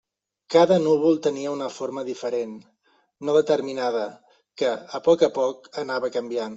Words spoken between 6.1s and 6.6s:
canviant.